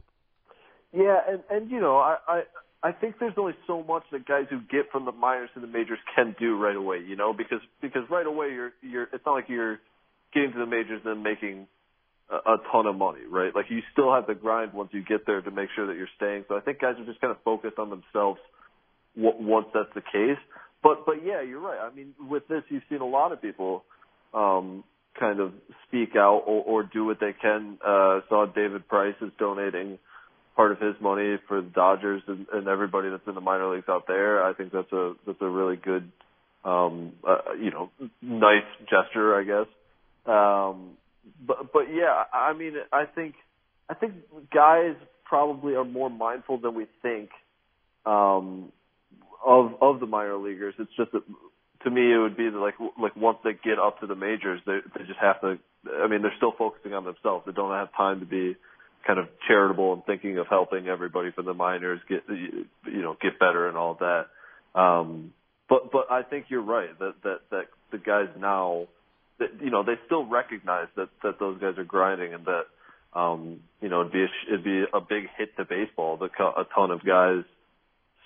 Yeah, 0.93 1.19
and 1.29 1.43
and 1.51 1.71
you 1.71 1.79
know, 1.79 1.97
I 1.97 2.17
I 2.27 2.43
I 2.83 2.93
think 2.93 3.17
there's 3.21 3.35
only 3.37 3.53
so 3.67 3.83
much 3.83 4.05
that 4.13 4.27
guys 4.27 4.47
who 4.49 4.61
get 4.61 4.91
from 4.91 5.05
the 5.05 5.13
minors 5.13 5.51
to 5.55 5.61
the 5.61 5.67
majors 5.67 5.99
can 6.17 6.35
do 6.41 6.57
right 6.57 6.75
away, 6.75 7.01
you 7.07 7.17
know, 7.17 7.35
because 7.35 7.61
because 7.83 8.03
right 8.11 8.27
away 8.27 8.49
you're 8.49 8.73
you're 8.81 9.05
it's 9.13 9.25
not 9.27 9.33
like 9.33 9.49
you're 9.49 9.79
getting 10.33 10.53
to 10.53 10.59
the 10.59 10.67
majors 10.67 11.03
and 11.05 11.17
then 11.17 11.23
making 11.23 11.67
a, 12.31 12.37
a 12.37 12.57
ton 12.73 12.87
of 12.87 12.97
money, 12.97 13.27
right? 13.29 13.55
Like 13.55 13.67
you 13.69 13.81
still 13.93 14.13
have 14.15 14.27
to 14.27 14.35
grind 14.35 14.73
once 14.73 14.91
you 14.93 15.05
get 15.05 15.27
there 15.27 15.43
to 15.43 15.51
make 15.51 15.69
sure 15.77 15.87
that 15.87 15.97
you're 15.97 16.09
staying. 16.17 16.47
So 16.49 16.57
I 16.57 16.61
think 16.61 16.81
guys 16.81 16.95
are 16.99 17.05
just 17.05 17.21
kind 17.21 17.31
of 17.31 17.43
focused 17.45 17.79
on 17.79 17.91
themselves 17.91 18.41
once 19.17 19.67
that's 19.75 19.93
the 19.95 20.01
case. 20.01 20.41
But 20.83 21.05
but 21.07 21.25
yeah, 21.25 21.43
you're 21.43 21.61
right. 21.61 21.79
I 21.81 21.95
mean, 21.95 22.15
with 22.29 22.49
this, 22.49 22.63
you've 22.69 22.83
seen 22.89 23.01
a 23.01 23.07
lot 23.07 23.33
of 23.33 23.43
people 23.43 23.85
um, 24.33 24.85
kind 25.19 25.41
of 25.41 25.53
speak 25.87 26.11
out 26.17 26.45
or, 26.47 26.63
or 26.65 26.83
do 26.83 27.05
what 27.05 27.19
they 27.21 27.33
can. 27.41 27.79
Uh, 27.85 28.21
saw 28.29 28.47
David 28.47 28.89
Price 28.89 29.15
is 29.21 29.31
donating 29.39 29.99
part 30.57 30.73
of 30.73 30.81
his 30.81 30.95
money 31.01 31.37
for 31.49 31.61
the 31.61 31.69
Dodgers 31.69 32.23
and, 32.27 32.47
and 32.53 32.69
everybody 32.69 33.11
that's 33.11 33.27
in 33.27 33.35
the 33.35 33.41
minor 33.41 33.75
leagues 33.75 33.89
out 33.89 34.07
there. 34.07 34.43
I 34.45 34.53
think 34.55 34.73
that's 34.73 34.93
a 34.93 35.15
that's 35.27 35.41
a 35.41 35.49
really 35.49 35.77
good, 35.77 36.11
um, 36.65 37.13
uh, 37.27 37.55
you 37.61 37.71
know, 37.71 37.91
nice 38.23 38.65
gesture, 38.81 39.39
I 39.39 39.45
guess. 39.45 39.67
Um, 40.27 40.97
but 41.47 41.73
but 41.73 41.85
yeah, 41.93 42.25
I 42.33 42.53
mean, 42.53 42.75
I 42.93 43.05
think 43.05 43.35
I 43.89 43.95
think 43.95 44.15
guys 44.53 44.97
probably 45.25 45.75
are 45.75 45.85
more 45.85 46.11
mindful 46.11 46.59
than 46.59 46.75
we 46.75 46.87
think. 47.03 47.31
Um, 48.07 48.73
of 49.45 49.73
of 49.81 50.01
the 50.01 50.07
minor 50.07 50.37
leaguers. 50.37 50.75
It's 50.79 50.95
just 50.97 51.13
that 51.13 51.23
to 51.85 51.91
me 51.91 52.13
it 52.13 52.19
would 52.19 52.37
be 52.37 52.51
like 52.51 52.75
like 53.01 53.17
once 53.17 53.39
they 53.45 53.53
get 53.53 53.79
up 53.79 54.01
to 54.01 54.07
the 54.07 54.15
majors, 54.15 54.61
they 54.67 54.79
they 54.97 55.05
just 55.05 55.21
have 55.21 55.41
to. 55.41 55.59
I 56.03 56.09
mean, 56.09 56.23
they're 56.23 56.35
still 56.37 56.53
focusing 56.57 56.93
on 56.93 57.05
themselves. 57.05 57.45
They 57.47 57.53
don't 57.53 57.73
have 57.73 57.89
time 57.97 58.21
to 58.21 58.27
be 58.27 58.57
kind 59.07 59.19
of 59.19 59.29
charitable 59.49 59.95
and 59.95 60.05
thinking 60.05 60.39
of 60.39 60.47
helping 60.49 60.89
everybody 60.89 61.31
from 61.31 61.47
the 61.47 61.55
minors 61.55 62.01
get 62.09 62.23
you 62.29 62.67
know 62.85 63.17
get 63.21 63.39
better 63.39 63.69
and 63.69 63.77
all 63.77 63.99
that. 64.01 64.27
Um, 64.79 65.33
but 65.69 65.91
but 65.91 66.11
I 66.11 66.23
think 66.23 66.47
you're 66.49 66.63
right 66.63 66.97
that 66.99 67.15
that 67.23 67.39
that 67.51 67.65
the 67.93 67.99
guys 67.99 68.29
now 68.39 68.87
that 69.39 69.49
you 69.63 69.71
know 69.71 69.83
they 69.83 69.95
still 70.07 70.27
recognize 70.27 70.89
that 70.97 71.09
that 71.23 71.39
those 71.39 71.61
guys 71.61 71.79
are 71.79 71.85
grinding 71.85 72.35
and 72.35 72.45
that 72.47 73.19
um, 73.19 73.61
you 73.81 73.89
know 73.89 74.03
it'd 74.03 74.13
be 74.13 74.23
a, 74.23 74.29
it'd 74.49 74.65
be 74.65 74.85
a 74.93 75.01
big 75.01 75.25
hit 75.37 75.57
to 75.57 75.65
baseball 75.65 76.17
the 76.17 76.27
a 76.27 76.65
ton 76.75 76.91
of 76.91 77.05
guys. 77.05 77.45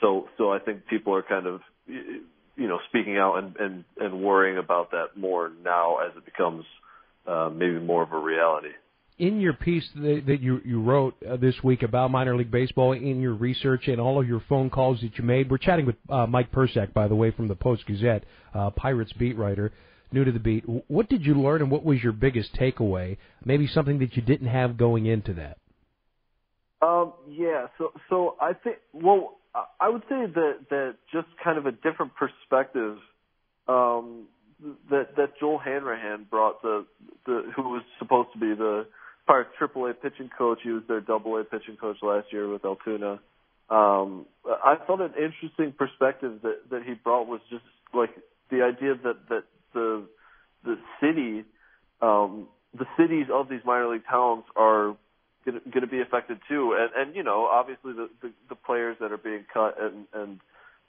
So 0.00 0.28
so 0.38 0.52
I 0.52 0.58
think 0.58 0.86
people 0.86 1.14
are 1.14 1.22
kind 1.22 1.46
of 1.46 1.60
you 1.86 2.68
know 2.68 2.78
speaking 2.88 3.16
out 3.16 3.36
and 3.36 3.56
and 3.56 3.84
and 3.98 4.22
worrying 4.22 4.58
about 4.58 4.90
that 4.92 5.16
more 5.16 5.50
now 5.62 5.98
as 5.98 6.16
it 6.16 6.24
becomes 6.24 6.64
uh, 7.26 7.50
maybe 7.52 7.78
more 7.78 8.02
of 8.02 8.12
a 8.12 8.18
reality 8.18 8.72
in 9.18 9.40
your 9.40 9.52
piece 9.52 9.88
that, 9.94 10.24
that 10.26 10.40
you 10.40 10.60
you 10.64 10.80
wrote 10.80 11.14
uh, 11.22 11.36
this 11.36 11.54
week 11.62 11.82
about 11.82 12.10
minor 12.10 12.36
league 12.36 12.50
baseball, 12.50 12.92
in 12.92 13.20
your 13.20 13.34
research 13.34 13.86
and 13.86 14.00
all 14.00 14.20
of 14.20 14.26
your 14.26 14.42
phone 14.48 14.70
calls 14.70 15.00
that 15.02 15.16
you 15.16 15.24
made, 15.24 15.50
we're 15.50 15.58
chatting 15.58 15.86
with 15.86 15.96
uh, 16.10 16.26
Mike 16.26 16.50
Persak, 16.50 16.92
by 16.92 17.06
the 17.06 17.14
way, 17.14 17.30
from 17.30 17.48
the 17.48 17.54
Post 17.54 17.86
Gazette, 17.86 18.24
uh, 18.54 18.70
Pirates 18.70 19.12
beat 19.12 19.36
writer, 19.36 19.72
new 20.10 20.24
to 20.24 20.32
the 20.32 20.40
beat. 20.40 20.64
What 20.88 21.08
did 21.08 21.24
you 21.24 21.40
learn, 21.40 21.62
and 21.62 21.70
what 21.70 21.84
was 21.84 22.02
your 22.02 22.12
biggest 22.12 22.54
takeaway? 22.54 23.16
Maybe 23.44 23.68
something 23.68 24.00
that 24.00 24.16
you 24.16 24.22
didn't 24.22 24.48
have 24.48 24.76
going 24.76 25.06
into 25.06 25.34
that. 25.34 25.58
Um, 26.82 27.12
yeah, 27.30 27.68
so 27.78 27.92
so 28.10 28.36
I 28.40 28.52
think 28.52 28.76
well, 28.92 29.36
I 29.80 29.88
would 29.88 30.02
say 30.02 30.26
that 30.26 30.54
that 30.70 30.94
just 31.12 31.28
kind 31.42 31.58
of 31.58 31.66
a 31.66 31.72
different 31.72 32.12
perspective 32.14 32.98
um, 33.68 34.26
that 34.90 35.16
that 35.16 35.38
Joel 35.38 35.58
Hanrahan 35.58 36.26
brought 36.28 36.62
the 36.62 36.86
the 37.26 37.52
who 37.54 37.62
was 37.62 37.82
supposed 37.98 38.32
to 38.32 38.38
be 38.38 38.54
the 38.54 38.86
Pirates 39.26 39.50
AAA 39.60 39.94
pitching 40.02 40.30
coach. 40.36 40.58
He 40.62 40.70
was 40.70 40.82
their 40.88 41.00
Double 41.00 41.38
A 41.38 41.44
pitching 41.44 41.76
coach 41.76 41.96
last 42.02 42.32
year 42.32 42.48
with 42.48 42.64
Altoona. 42.64 43.20
Um, 43.70 44.26
I 44.44 44.76
thought 44.86 45.00
an 45.00 45.14
interesting 45.16 45.72
perspective 45.72 46.40
that 46.42 46.70
that 46.70 46.82
he 46.84 46.94
brought 46.94 47.28
was 47.28 47.40
just 47.48 47.64
like 47.94 48.10
the 48.50 48.62
idea 48.62 48.94
that 49.02 49.28
that 49.28 49.44
the 49.72 50.04
the 50.64 50.76
city, 51.00 51.44
um, 52.02 52.48
the 52.76 52.86
cities 52.98 53.26
of 53.32 53.48
these 53.48 53.60
minor 53.64 53.88
league 53.88 54.06
towns 54.10 54.44
are 54.56 54.96
going 55.44 55.80
to 55.80 55.86
be 55.86 56.00
affected 56.00 56.38
too, 56.48 56.76
and 56.78 56.90
and 56.96 57.16
you 57.16 57.22
know 57.22 57.46
obviously 57.46 57.92
the, 57.92 58.08
the 58.22 58.32
the 58.48 58.54
players 58.54 58.96
that 59.00 59.12
are 59.12 59.18
being 59.18 59.44
cut 59.52 59.76
and 59.80 60.06
and 60.12 60.40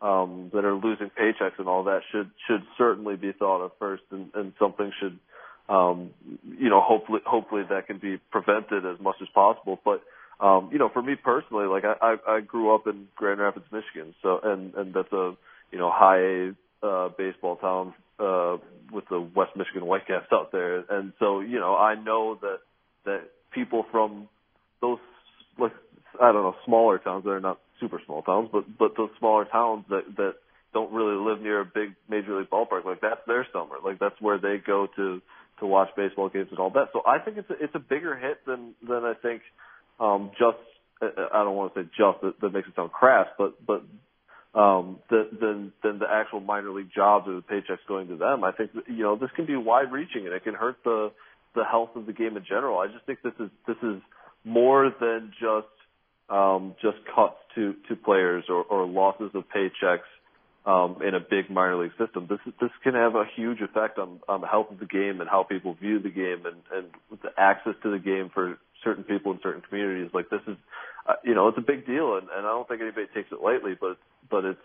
um, 0.01 0.51
that 0.53 0.65
are 0.65 0.75
losing 0.75 1.09
paychecks 1.09 1.57
and 1.59 1.67
all 1.67 1.83
that 1.85 2.01
should 2.12 2.31
should 2.47 2.63
certainly 2.77 3.15
be 3.15 3.31
thought 3.31 3.63
of 3.63 3.71
first, 3.79 4.03
and, 4.12 4.29
and 4.33 4.53
something 4.59 4.91
should 5.00 5.19
um, 5.67 6.12
you 6.59 6.69
know, 6.69 6.81
hopefully, 6.81 7.21
hopefully 7.25 7.63
that 7.69 7.88
can 7.88 7.97
be 7.97 8.17
prevented 8.31 8.85
as 8.85 9.00
much 9.00 9.15
as 9.21 9.27
possible. 9.33 9.79
But, 9.83 10.01
um, 10.39 10.69
you 10.71 10.77
know, 10.77 10.89
for 10.89 11.01
me 11.01 11.15
personally, 11.15 11.65
like 11.65 11.83
I, 11.85 12.15
I, 12.27 12.35
I 12.35 12.41
grew 12.41 12.75
up 12.75 12.88
in 12.88 13.07
Grand 13.15 13.39
Rapids, 13.39 13.65
Michigan, 13.71 14.13
so, 14.21 14.39
and, 14.43 14.74
and 14.75 14.93
that's 14.93 15.12
a, 15.12 15.35
you 15.71 15.79
know, 15.79 15.91
high 15.91 16.19
A, 16.19 16.51
uh, 16.85 17.09
baseball 17.17 17.55
town, 17.55 17.93
uh, 18.19 18.57
with 18.91 19.05
the 19.09 19.19
West 19.19 19.51
Michigan 19.55 19.83
Whitecaps 19.83 20.27
out 20.31 20.51
there. 20.51 20.83
And 20.89 21.13
so, 21.19 21.39
you 21.39 21.59
know, 21.59 21.75
I 21.75 21.95
know 21.95 22.38
that, 22.41 22.59
that 23.05 23.21
people 23.51 23.85
from 23.91 24.29
those, 24.85 24.99
like, 25.59 25.75
I 26.21 26.31
don't 26.31 26.43
know, 26.43 26.55
smaller 26.65 26.97
towns, 26.97 27.23
they're 27.25 27.39
not 27.39 27.59
super 27.79 27.99
small 28.05 28.21
towns, 28.21 28.49
but, 28.51 28.65
but 28.77 28.91
those 28.97 29.09
smaller 29.19 29.45
towns 29.45 29.85
that, 29.89 30.03
that 30.17 30.33
don't 30.73 30.91
really 30.93 31.15
live 31.15 31.41
near 31.41 31.61
a 31.61 31.65
big 31.65 31.95
major 32.09 32.37
league 32.37 32.49
ballpark, 32.49 32.85
like 32.85 33.01
that's 33.01 33.21
their 33.27 33.47
summer. 33.53 33.75
Like 33.83 33.99
that's 33.99 34.19
where 34.19 34.37
they 34.37 34.57
go 34.65 34.87
to, 34.95 35.21
to 35.59 35.65
watch 35.65 35.89
baseball 35.95 36.29
games 36.29 36.47
and 36.51 36.59
all 36.59 36.69
that. 36.71 36.89
So 36.93 37.01
I 37.07 37.19
think 37.19 37.37
it's 37.37 37.49
a, 37.49 37.53
it's 37.53 37.75
a 37.75 37.79
bigger 37.79 38.15
hit 38.15 38.45
than 38.45 38.75
than 38.85 39.03
I 39.05 39.13
think 39.21 39.41
um, 39.99 40.31
just 40.37 40.59
I 41.01 41.43
don't 41.43 41.55
want 41.55 41.73
to 41.73 41.83
say 41.83 41.89
just 41.97 42.21
that, 42.21 42.41
that 42.41 42.53
makes 42.53 42.67
it 42.67 42.75
sound 42.75 42.91
crass, 42.91 43.27
but 43.37 43.55
but 43.65 43.83
um, 44.59 44.99
than 45.09 45.71
than 45.83 45.99
the 45.99 46.07
actual 46.09 46.39
minor 46.39 46.71
league 46.71 46.91
jobs 46.93 47.27
or 47.27 47.35
the 47.35 47.41
paychecks 47.41 47.87
going 47.87 48.07
to 48.09 48.17
them. 48.17 48.43
I 48.43 48.51
think 48.51 48.73
that, 48.73 48.83
you 48.87 49.03
know 49.03 49.15
this 49.15 49.29
can 49.35 49.45
be 49.45 49.55
wide 49.55 49.91
reaching 49.91 50.25
and 50.25 50.33
it 50.33 50.43
can 50.43 50.55
hurt 50.55 50.77
the 50.83 51.11
the 51.55 51.63
health 51.63 51.91
of 51.95 52.05
the 52.05 52.13
game 52.13 52.35
in 52.35 52.43
general. 52.43 52.79
I 52.79 52.87
just 52.87 53.05
think 53.05 53.19
this 53.23 53.33
is 53.39 53.49
this 53.67 53.77
is 53.81 54.01
more 54.45 54.93
than 55.01 55.33
just 55.39 55.67
um, 56.29 56.75
just 56.81 56.97
cuts 57.13 57.35
to 57.55 57.75
to 57.89 57.95
players 57.95 58.45
or, 58.49 58.63
or 58.63 58.85
losses 58.85 59.31
of 59.33 59.43
paychecks 59.49 60.07
um, 60.65 61.01
in 61.05 61.13
a 61.13 61.19
big 61.19 61.49
minor 61.49 61.75
league 61.77 61.91
system. 61.97 62.27
This 62.29 62.39
this 62.61 62.71
can 62.83 62.93
have 62.93 63.15
a 63.15 63.25
huge 63.35 63.61
effect 63.61 63.99
on 63.99 64.19
on 64.27 64.41
the 64.41 64.47
health 64.47 64.67
of 64.71 64.79
the 64.79 64.85
game 64.85 65.19
and 65.21 65.29
how 65.29 65.43
people 65.43 65.73
view 65.73 65.99
the 65.99 66.09
game 66.09 66.45
and 66.45 66.57
and 66.71 67.21
the 67.21 67.29
access 67.37 67.73
to 67.83 67.91
the 67.91 67.99
game 67.99 68.29
for 68.33 68.57
certain 68.83 69.03
people 69.03 69.31
in 69.31 69.39
certain 69.43 69.61
communities. 69.61 70.11
Like 70.13 70.29
this 70.29 70.41
is, 70.47 70.57
uh, 71.07 71.13
you 71.23 71.35
know, 71.35 71.47
it's 71.47 71.57
a 71.57 71.61
big 71.61 71.85
deal, 71.85 72.17
and, 72.17 72.27
and 72.29 72.45
I 72.45 72.49
don't 72.49 72.67
think 72.67 72.81
anybody 72.81 73.07
takes 73.13 73.31
it 73.31 73.41
lightly. 73.41 73.75
But 73.79 73.97
but 74.29 74.45
it's 74.45 74.59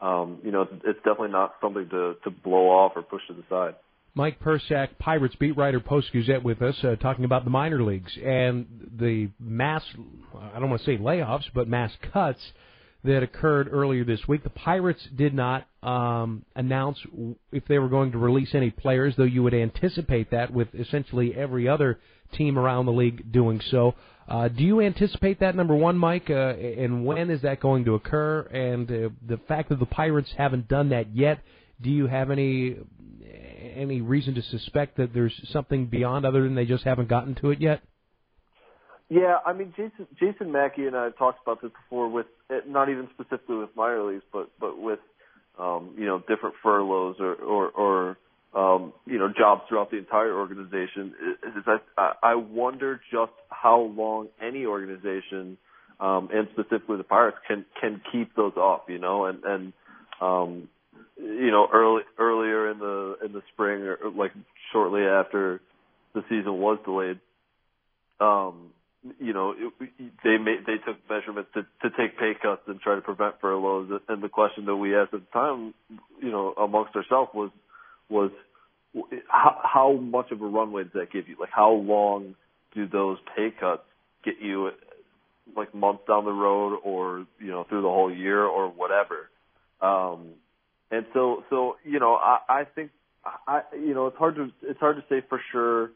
um, 0.00 0.38
you 0.42 0.50
know, 0.50 0.62
it's, 0.62 0.72
it's 0.84 0.98
definitely 0.98 1.32
not 1.32 1.54
something 1.60 1.88
to 1.90 2.16
to 2.24 2.30
blow 2.30 2.68
off 2.68 2.92
or 2.96 3.02
push 3.02 3.22
to 3.28 3.34
the 3.34 3.44
side. 3.48 3.74
Mike 4.14 4.40
Persak, 4.40 4.98
Pirates 4.98 5.36
beat 5.36 5.56
writer, 5.56 5.80
Post 5.80 6.12
Gazette, 6.12 6.42
with 6.42 6.62
us, 6.62 6.76
uh, 6.82 6.96
talking 6.96 7.24
about 7.24 7.44
the 7.44 7.50
minor 7.50 7.82
leagues 7.82 8.12
and 8.24 8.66
the 8.98 9.28
mass, 9.38 9.84
I 10.34 10.58
don't 10.58 10.68
want 10.68 10.82
to 10.82 10.86
say 10.86 10.96
layoffs, 10.96 11.44
but 11.54 11.68
mass 11.68 11.92
cuts 12.12 12.40
that 13.04 13.22
occurred 13.22 13.68
earlier 13.72 14.04
this 14.04 14.20
week. 14.28 14.42
The 14.42 14.50
Pirates 14.50 15.00
did 15.16 15.32
not 15.32 15.66
um, 15.82 16.44
announce 16.54 16.98
if 17.52 17.64
they 17.66 17.78
were 17.78 17.88
going 17.88 18.12
to 18.12 18.18
release 18.18 18.50
any 18.52 18.70
players, 18.70 19.14
though 19.16 19.22
you 19.24 19.42
would 19.42 19.54
anticipate 19.54 20.32
that 20.32 20.52
with 20.52 20.68
essentially 20.74 21.34
every 21.34 21.68
other 21.68 21.98
team 22.34 22.58
around 22.58 22.86
the 22.86 22.92
league 22.92 23.32
doing 23.32 23.60
so. 23.70 23.94
Uh, 24.28 24.48
do 24.48 24.62
you 24.62 24.80
anticipate 24.80 25.40
that, 25.40 25.56
number 25.56 25.74
one, 25.74 25.96
Mike? 25.96 26.30
Uh, 26.30 26.34
and 26.34 27.04
when 27.04 27.30
is 27.30 27.42
that 27.42 27.60
going 27.60 27.84
to 27.84 27.94
occur? 27.94 28.42
And 28.42 28.90
uh, 28.90 29.08
the 29.26 29.38
fact 29.48 29.70
that 29.70 29.78
the 29.78 29.86
Pirates 29.86 30.32
haven't 30.36 30.68
done 30.68 30.90
that 30.90 31.14
yet, 31.16 31.40
do 31.80 31.90
you 31.90 32.06
have 32.06 32.30
any 32.30 32.76
any 33.76 34.00
reason 34.00 34.34
to 34.34 34.42
suspect 34.42 34.96
that 34.96 35.12
there's 35.12 35.34
something 35.52 35.86
beyond 35.86 36.24
other 36.24 36.42
than 36.42 36.54
they 36.54 36.66
just 36.66 36.84
haven't 36.84 37.08
gotten 37.08 37.34
to 37.36 37.50
it 37.50 37.60
yet? 37.60 37.82
Yeah, 39.08 39.38
I 39.44 39.52
mean 39.52 39.72
Jason 39.76 40.06
Jason 40.18 40.52
Mackey 40.52 40.86
and 40.86 40.96
I 40.96 41.04
have 41.04 41.18
talked 41.18 41.40
about 41.42 41.60
this 41.62 41.72
before 41.72 42.08
with 42.08 42.26
not 42.66 42.88
even 42.88 43.08
specifically 43.14 43.56
with 43.56 43.70
minor 43.74 44.04
leagues, 44.04 44.22
but 44.32 44.50
but 44.60 44.80
with 44.80 45.00
um, 45.58 45.94
you 45.98 46.06
know 46.06 46.20
different 46.28 46.54
furloughs 46.62 47.16
or 47.18 47.34
or, 47.34 47.68
or 47.70 48.18
um, 48.54 48.92
you 49.06 49.18
know 49.18 49.28
jobs 49.36 49.62
throughout 49.68 49.90
the 49.90 49.98
entire 49.98 50.32
organization. 50.32 51.14
Is 51.44 51.64
I 51.98 52.12
I 52.22 52.34
wonder 52.36 53.00
just 53.10 53.32
how 53.48 53.80
long 53.80 54.28
any 54.40 54.64
organization 54.64 55.58
um, 56.00 56.28
and 56.32 56.48
specifically 56.52 56.96
the 56.96 57.04
Pirates 57.04 57.36
can 57.46 57.66
can 57.80 58.00
keep 58.10 58.34
those 58.34 58.54
up, 58.56 58.88
you 58.88 58.98
know, 58.98 59.26
and 59.26 59.44
and 59.44 59.72
um, 60.20 60.68
you 61.20 61.50
know 61.50 61.68
early 61.72 62.02
earlier 62.18 62.70
in 62.70 62.78
the 62.78 63.16
in 63.24 63.32
the 63.32 63.42
spring 63.52 63.82
or 63.82 63.98
like 64.16 64.32
shortly 64.72 65.02
after 65.02 65.60
the 66.14 66.22
season 66.28 66.58
was 66.58 66.78
delayed. 66.84 67.20
Um, 68.20 68.72
you 69.18 69.32
know, 69.32 69.54
it, 69.56 69.72
they 70.22 70.36
made, 70.36 70.66
they 70.66 70.76
took 70.84 70.98
measurements 71.08 71.50
to, 71.54 71.62
to 71.62 71.96
take 71.96 72.18
pay 72.18 72.32
cuts 72.40 72.62
and 72.66 72.80
try 72.80 72.96
to 72.96 73.00
prevent 73.00 73.40
furloughs. 73.40 73.90
And 74.08 74.22
the 74.22 74.28
question 74.28 74.66
that 74.66 74.76
we 74.76 74.94
asked 74.94 75.14
at 75.14 75.20
the 75.20 75.32
time, 75.32 75.74
you 76.20 76.30
know, 76.30 76.52
amongst 76.52 76.94
ourselves 76.94 77.30
was, 77.32 77.50
was 78.10 78.30
how, 79.28 79.60
how 79.62 79.92
much 79.92 80.30
of 80.32 80.42
a 80.42 80.46
runway 80.46 80.82
does 80.84 80.92
that 80.94 81.12
give 81.12 81.28
you? 81.28 81.36
Like, 81.40 81.50
how 81.50 81.72
long 81.72 82.34
do 82.74 82.86
those 82.86 83.18
pay 83.36 83.48
cuts 83.58 83.82
get 84.24 84.34
you, 84.40 84.70
like 85.56 85.74
months 85.74 86.02
down 86.06 86.24
the 86.24 86.32
road, 86.32 86.78
or 86.84 87.26
you 87.38 87.48
know, 87.48 87.64
through 87.68 87.82
the 87.82 87.88
whole 87.88 88.14
year, 88.14 88.44
or 88.44 88.68
whatever? 88.68 89.30
Um, 89.80 90.34
and 90.90 91.06
so, 91.14 91.44
so 91.50 91.76
you 91.84 92.00
know, 92.00 92.14
I, 92.14 92.38
I 92.48 92.64
think, 92.64 92.90
I, 93.46 93.62
you 93.74 93.94
know, 93.94 94.06
it's 94.06 94.16
hard 94.16 94.36
to 94.36 94.50
it's 94.62 94.80
hard 94.80 94.96
to 94.96 95.02
say 95.08 95.24
for 95.28 95.40
sure 95.52 95.90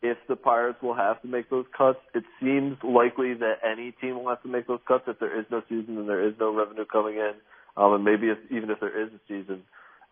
if 0.00 0.16
the 0.28 0.36
Pirates 0.36 0.78
will 0.82 0.94
have 0.94 1.20
to 1.22 1.28
make 1.28 1.50
those 1.50 1.66
cuts. 1.76 1.98
It 2.14 2.24
seems 2.40 2.78
likely 2.82 3.34
that 3.34 3.54
any 3.68 3.92
team 4.00 4.16
will 4.16 4.28
have 4.28 4.42
to 4.42 4.48
make 4.48 4.66
those 4.66 4.80
cuts 4.86 5.04
if 5.08 5.18
there 5.18 5.38
is 5.38 5.46
no 5.50 5.62
season 5.68 5.98
and 5.98 6.08
there 6.08 6.26
is 6.26 6.34
no 6.38 6.54
revenue 6.54 6.84
coming 6.84 7.16
in, 7.16 7.32
um, 7.76 7.94
and 7.94 8.04
maybe 8.04 8.28
if, 8.28 8.38
even 8.50 8.70
if 8.70 8.80
there 8.80 9.02
is 9.02 9.10
a 9.12 9.20
season. 9.26 9.62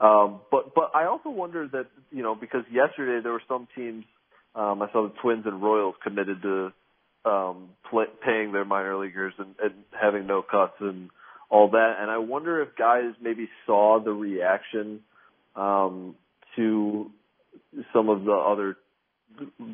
Um, 0.00 0.40
but 0.50 0.75
but 0.75 0.90
I 0.95 1.07
also 1.07 1.31
wonder 1.31 1.66
that 1.69 1.87
you 2.11 2.23
know 2.23 2.35
because 2.35 2.64
yesterday 2.71 3.23
there 3.23 3.33
were 3.33 3.43
some 3.49 3.69
teams. 3.75 4.05
Um, 4.55 4.81
I 4.83 4.90
saw 4.90 5.07
the 5.07 5.14
Twins 5.23 5.45
and 5.45 5.62
Royals 5.62 5.95
committed 6.02 6.40
to 6.43 6.73
um, 7.26 7.71
play, 7.90 8.07
paying 8.25 8.52
their 8.52 8.64
minor 8.64 8.97
leaguers 8.97 9.35
and, 9.38 9.55
and 9.62 9.75
having 10.00 10.26
no 10.26 10.43
cuts 10.43 10.75
and 10.81 11.11
all 11.49 11.71
that. 11.71 11.97
And 12.00 12.11
I 12.11 12.19
wonder 12.19 12.62
if 12.62 12.76
guys 12.76 13.12
maybe 13.21 13.49
saw 13.67 14.00
the 14.03 14.12
reaction 14.12 15.00
um, 15.55 16.15
to 16.57 17.11
some 17.93 18.09
of 18.09 18.25
the 18.25 18.33
other 18.33 18.76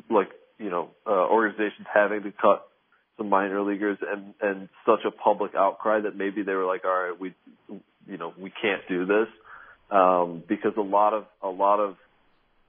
like 0.09 0.29
you 0.57 0.69
know 0.69 0.89
uh, 1.07 1.27
organizations 1.27 1.87
having 1.93 2.23
to 2.23 2.31
cut 2.31 2.67
some 3.17 3.29
minor 3.29 3.61
leaguers 3.61 3.97
and 4.01 4.33
and 4.41 4.69
such 4.85 4.99
a 5.05 5.11
public 5.11 5.55
outcry 5.55 6.01
that 6.01 6.15
maybe 6.15 6.43
they 6.43 6.53
were 6.53 6.65
like, 6.65 6.85
all 6.85 6.91
right, 6.91 7.19
we 7.19 7.33
you 8.07 8.17
know 8.17 8.33
we 8.37 8.51
can't 8.61 8.81
do 8.87 9.05
this 9.05 9.27
um, 9.91 10.43
because 10.47 10.73
a 10.77 10.81
lot 10.81 11.13
of 11.13 11.25
a 11.41 11.49
lot 11.49 11.79
of 11.79 11.95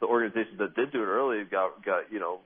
the 0.00 0.06
organizations 0.06 0.58
that 0.58 0.74
did 0.74 0.92
do 0.92 1.02
it 1.02 1.06
early 1.06 1.44
got 1.44 1.84
got 1.84 2.12
you 2.12 2.20
know 2.20 2.40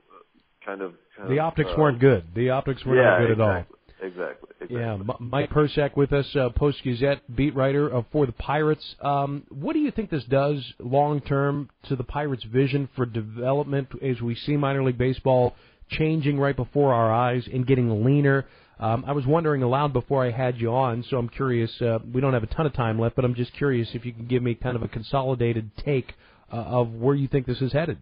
kind 0.65 0.81
of. 0.81 0.93
Kind 1.17 1.29
the 1.29 1.39
of, 1.39 1.45
optics 1.45 1.69
uh, 1.71 1.79
weren't 1.79 1.99
good. 1.99 2.23
The 2.35 2.51
optics 2.51 2.83
were 2.85 2.95
yeah, 2.95 3.09
not 3.09 3.19
good 3.19 3.31
exactly, 3.31 3.45
at 3.45 3.57
all. 3.57 3.78
Exactly. 4.01 4.49
exactly. 4.61 4.79
Yeah, 4.79 4.97
Mike 5.19 5.49
Persak 5.49 5.97
with 5.97 6.13
us, 6.13 6.25
uh, 6.35 6.49
Post 6.49 6.83
Gazette 6.83 7.19
beat 7.35 7.55
writer 7.55 7.93
uh, 7.93 8.03
for 8.11 8.25
the 8.25 8.31
Pirates. 8.31 8.83
Um, 9.01 9.43
what 9.49 9.73
do 9.73 9.79
you 9.79 9.91
think 9.91 10.09
this 10.09 10.23
does 10.25 10.63
long 10.79 11.21
term 11.21 11.69
to 11.89 11.95
the 11.95 12.03
Pirates' 12.03 12.43
vision 12.45 12.87
for 12.95 13.05
development 13.05 13.89
as 14.01 14.21
we 14.21 14.35
see 14.35 14.55
minor 14.55 14.83
league 14.83 14.97
baseball 14.97 15.55
changing 15.89 16.39
right 16.39 16.55
before 16.55 16.93
our 16.93 17.13
eyes 17.13 17.47
and 17.51 17.67
getting 17.67 18.05
leaner? 18.05 18.45
Um, 18.79 19.03
I 19.05 19.11
was 19.11 19.25
wondering 19.25 19.61
aloud 19.61 19.91
before 19.91 20.25
I 20.25 20.31
had 20.31 20.59
you 20.61 20.73
on, 20.73 21.03
so 21.09 21.17
I'm 21.17 21.27
curious. 21.27 21.69
Uh, 21.81 21.99
we 22.13 22.21
don't 22.21 22.33
have 22.33 22.43
a 22.43 22.47
ton 22.47 22.65
of 22.65 22.73
time 22.73 22.97
left, 22.97 23.17
but 23.17 23.25
I'm 23.25 23.35
just 23.35 23.53
curious 23.53 23.89
if 23.93 24.05
you 24.05 24.13
can 24.13 24.25
give 24.25 24.41
me 24.41 24.55
kind 24.55 24.77
of 24.77 24.83
a 24.83 24.87
consolidated 24.87 25.71
take 25.83 26.13
uh, 26.51 26.55
of 26.55 26.93
where 26.93 27.15
you 27.15 27.27
think 27.27 27.45
this 27.45 27.61
is 27.61 27.73
headed. 27.73 27.97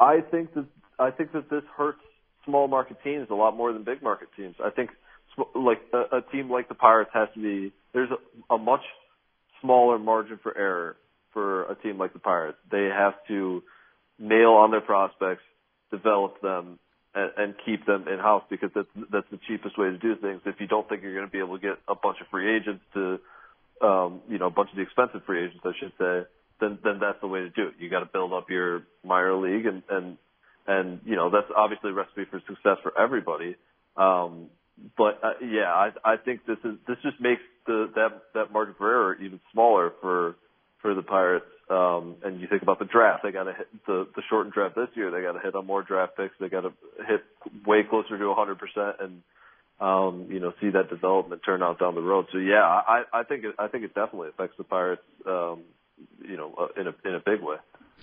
I 0.00 0.20
think 0.30 0.54
that 0.54 0.64
I 0.98 1.10
think 1.10 1.32
that 1.32 1.50
this 1.50 1.62
hurts 1.76 2.00
small 2.44 2.68
market 2.68 2.98
teams 3.04 3.28
a 3.30 3.34
lot 3.34 3.56
more 3.56 3.72
than 3.72 3.84
big 3.84 4.02
market 4.02 4.28
teams. 4.36 4.56
I 4.62 4.70
think 4.70 4.90
like 5.54 5.80
a, 5.92 6.18
a 6.18 6.22
team 6.32 6.50
like 6.50 6.68
the 6.68 6.74
Pirates 6.74 7.10
has 7.14 7.28
to 7.34 7.40
be 7.40 7.72
there's 7.92 8.10
a, 8.10 8.54
a 8.54 8.58
much 8.58 8.82
smaller 9.60 9.98
margin 9.98 10.38
for 10.42 10.56
error 10.56 10.96
for 11.32 11.64
a 11.70 11.74
team 11.76 11.98
like 11.98 12.12
the 12.12 12.18
Pirates. 12.18 12.58
They 12.70 12.88
have 12.94 13.14
to 13.28 13.62
nail 14.18 14.50
on 14.50 14.70
their 14.70 14.80
prospects, 14.80 15.42
develop 15.90 16.40
them, 16.42 16.78
and, 17.14 17.30
and 17.36 17.54
keep 17.64 17.86
them 17.86 18.06
in 18.08 18.18
house 18.18 18.42
because 18.50 18.70
that's 18.74 18.88
that's 19.10 19.26
the 19.30 19.38
cheapest 19.48 19.78
way 19.78 19.90
to 19.90 19.98
do 19.98 20.16
things. 20.16 20.40
If 20.46 20.56
you 20.60 20.66
don't 20.66 20.88
think 20.88 21.02
you're 21.02 21.14
going 21.14 21.26
to 21.26 21.32
be 21.32 21.38
able 21.38 21.58
to 21.58 21.62
get 21.62 21.78
a 21.88 21.94
bunch 21.94 22.18
of 22.20 22.26
free 22.28 22.56
agents 22.56 22.82
to, 22.94 23.18
um, 23.82 24.20
you 24.28 24.38
know, 24.38 24.46
a 24.46 24.50
bunch 24.50 24.70
of 24.70 24.76
the 24.76 24.82
expensive 24.82 25.22
free 25.26 25.44
agents, 25.44 25.64
I 25.64 25.72
should 25.78 25.92
say, 25.98 26.28
then 26.60 26.78
then 26.82 26.98
that's 27.00 27.20
the 27.20 27.26
way 27.26 27.40
to 27.40 27.50
do 27.50 27.68
it. 27.68 27.74
You 27.78 27.90
got 27.90 28.00
to 28.00 28.06
build 28.06 28.32
up 28.32 28.48
your 28.50 28.82
minor 29.04 29.34
league 29.36 29.66
and 29.66 29.82
and 29.90 30.16
and 30.66 31.00
you 31.04 31.16
know 31.16 31.30
that's 31.30 31.50
obviously 31.56 31.90
a 31.90 31.94
recipe 31.94 32.24
for 32.30 32.40
success 32.46 32.78
for 32.82 32.98
everybody. 32.98 33.56
Um, 33.96 34.48
but 34.96 35.20
uh, 35.22 35.44
yeah, 35.44 35.72
I 35.72 35.90
I 36.04 36.16
think 36.16 36.46
this 36.46 36.58
is 36.64 36.76
this 36.86 36.96
just 37.02 37.20
makes 37.20 37.42
the 37.66 37.90
that 37.94 38.22
that 38.34 38.52
margin 38.52 38.74
for 38.78 38.90
error 38.90 39.14
even 39.16 39.40
smaller 39.52 39.92
for 40.00 40.36
for 40.80 40.94
the 40.94 41.02
Pirates. 41.02 41.46
Um, 41.70 42.16
and 42.24 42.40
you 42.40 42.48
think 42.48 42.62
about 42.62 42.80
the 42.80 42.84
draft, 42.84 43.22
they 43.22 43.30
got 43.30 43.44
to 43.44 43.54
hit 43.54 43.68
the 43.86 44.06
the 44.14 44.22
shortened 44.28 44.54
draft 44.54 44.74
this 44.74 44.88
year. 44.94 45.10
They 45.10 45.22
got 45.22 45.32
to 45.32 45.40
hit 45.40 45.54
on 45.54 45.66
more 45.66 45.82
draft 45.82 46.16
picks. 46.16 46.34
They 46.40 46.48
got 46.48 46.62
to 46.62 46.72
hit 47.06 47.22
way 47.66 47.82
closer 47.88 48.18
to 48.18 48.26
100 48.26 48.58
percent 48.58 48.96
and 49.00 49.22
um, 49.80 50.28
you 50.30 50.40
know 50.40 50.52
see 50.60 50.70
that 50.70 50.90
development 50.90 51.42
turn 51.44 51.62
out 51.62 51.78
down 51.78 51.94
the 51.94 52.02
road. 52.02 52.26
So 52.32 52.38
yeah, 52.38 52.62
I 52.64 53.04
I 53.12 53.22
think 53.24 53.44
it, 53.44 53.54
I 53.58 53.68
think 53.68 53.84
it 53.84 53.94
definitely 53.94 54.28
affects 54.28 54.56
the 54.58 54.64
Pirates. 54.64 55.02
Um, 55.26 55.62
you 56.20 56.36
know, 56.36 56.54
uh, 56.58 56.80
in 56.80 56.86
a 56.88 56.94
in 57.08 57.14
a 57.14 57.20
big 57.20 57.40
way. 57.42 57.56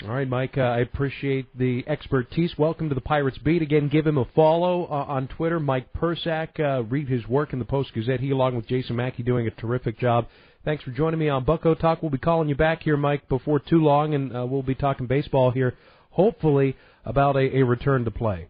All 0.05 0.15
right, 0.15 0.27
Mike. 0.27 0.57
Uh, 0.57 0.61
I 0.61 0.79
appreciate 0.79 1.57
the 1.57 1.83
expertise. 1.85 2.53
Welcome 2.57 2.87
to 2.87 2.95
the 2.95 3.01
Pirates 3.01 3.37
Beat. 3.37 3.61
Again, 3.61 3.89
give 3.89 4.07
him 4.07 4.17
a 4.17 4.23
follow 4.33 4.85
uh, 4.85 5.03
on 5.07 5.27
Twitter. 5.27 5.59
Mike 5.59 5.91
Persak. 5.91 6.57
Uh, 6.57 6.83
read 6.83 7.09
his 7.09 7.27
work 7.27 7.51
in 7.51 7.59
the 7.59 7.65
Post 7.65 7.93
Gazette. 7.93 8.21
He, 8.21 8.31
along 8.31 8.55
with 8.55 8.65
Jason 8.65 8.95
Mackey, 8.95 9.23
doing 9.23 9.45
a 9.45 9.51
terrific 9.51 9.99
job. 9.99 10.27
Thanks 10.63 10.85
for 10.85 10.91
joining 10.91 11.19
me 11.19 11.27
on 11.27 11.43
Bucco 11.43 11.75
Talk. 11.75 12.01
We'll 12.01 12.11
be 12.11 12.17
calling 12.17 12.47
you 12.47 12.55
back 12.55 12.81
here, 12.81 12.95
Mike, 12.95 13.27
before 13.27 13.59
too 13.59 13.83
long, 13.83 14.13
and 14.13 14.33
uh, 14.33 14.45
we'll 14.45 14.63
be 14.63 14.73
talking 14.73 15.05
baseball 15.05 15.51
here, 15.51 15.75
hopefully 16.11 16.77
about 17.03 17.35
a, 17.35 17.57
a 17.57 17.63
return 17.63 18.05
to 18.05 18.11
play. 18.11 18.47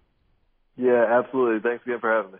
Yeah, 0.77 1.03
absolutely. 1.19 1.67
Thanks 1.67 1.83
again 1.83 1.99
for 1.99 2.13
having 2.13 2.33
me. 2.33 2.39